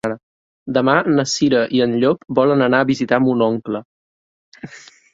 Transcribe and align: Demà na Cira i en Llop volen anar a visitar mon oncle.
Demà 0.77 0.95
na 1.17 1.25
Cira 1.33 1.59
i 1.79 1.83
en 1.87 1.95
Llop 2.05 2.25
volen 2.41 2.67
anar 2.71 2.81
a 2.87 2.91
visitar 2.95 3.23
mon 3.29 3.49
oncle. 3.53 3.87